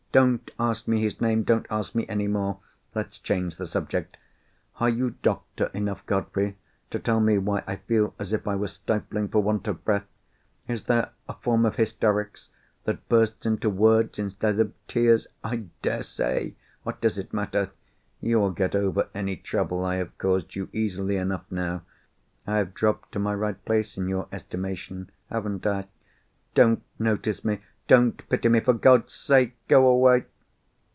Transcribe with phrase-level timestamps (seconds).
[0.13, 1.43] Don't ask me his name!
[1.43, 2.59] Don't ask me any more!
[2.93, 4.17] Let's change the subject.
[4.77, 6.57] Are you doctor enough, Godfrey,
[6.89, 10.03] to tell me why I feel as if I was stifling for want of breath?
[10.67, 12.49] Is there a form of hysterics
[12.83, 15.27] that bursts into words instead of tears?
[15.45, 16.55] I dare say!
[16.83, 17.71] What does it matter?
[18.19, 21.83] You will get over any trouble I have caused you, easily enough now.
[22.45, 25.87] I have dropped to my right place in your estimation, haven't I?
[26.53, 27.59] Don't notice me!
[27.87, 28.61] Don't pity me!
[28.61, 30.25] For God's sake, go away!"